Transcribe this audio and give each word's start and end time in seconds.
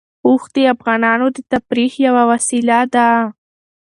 اوښ 0.25 0.43
د 0.55 0.57
افغانانو 0.73 1.25
د 1.35 1.37
تفریح 1.51 1.93
یوه 2.07 2.23
وسیله 2.31 2.77
ده. 2.93 3.07